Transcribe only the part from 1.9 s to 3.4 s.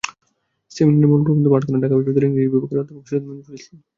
বিশ্ববিদ্যালয়ের ইংরেজি বিভাগের অধ্যাপক সৈয়দ